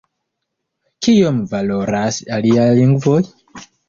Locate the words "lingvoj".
2.81-3.21